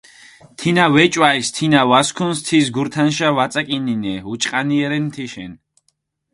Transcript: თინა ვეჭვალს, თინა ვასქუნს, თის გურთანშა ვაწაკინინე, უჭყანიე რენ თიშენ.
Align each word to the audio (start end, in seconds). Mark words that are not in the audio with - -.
თინა 0.57 0.85
ვეჭვალს, 0.93 1.47
თინა 1.55 1.81
ვასქუნს, 1.89 2.39
თის 2.47 2.65
გურთანშა 2.75 3.29
ვაწაკინინე, 3.37 4.15
უჭყანიე 4.33 4.85
რენ 4.91 5.05
თიშენ. 5.13 5.51